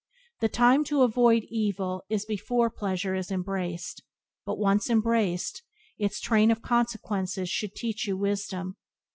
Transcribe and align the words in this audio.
The 0.39 0.49
time 0.49 0.83
to 0.85 1.03
avoid 1.03 1.43
evil 1.49 2.01
is 2.09 2.25
before 2.25 2.71
pleasure 2.71 3.13
is 3.13 3.29
embraced, 3.29 4.01
but, 4.47 4.57
once 4.57 4.89
embraced, 4.89 5.61
its 5.99 6.19
train 6.19 6.49
of 6.49 6.63
consequences 6.63 7.49
should 7.49 7.75
teach 7.75 8.07
you 8.07 8.17
wisdom. 8.17 8.77